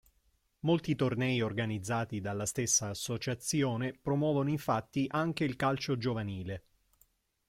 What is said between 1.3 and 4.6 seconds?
organizzati dalla stessa associazione, promuovono